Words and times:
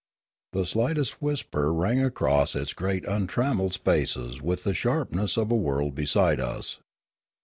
The 0.53 0.65
slightest 0.65 1.21
whisper 1.21 1.71
rang 1.71 2.03
across 2.03 2.55
its 2.55 2.73
great 2.73 3.03
untram 3.03 3.57
melled 3.57 3.73
spaces 3.73 4.41
with 4.41 4.63
the 4.63 4.73
sharpness 4.73 5.37
of 5.37 5.51
a 5.51 5.55
word 5.55 5.93
beside 5.93 6.39
us. 6.39 6.79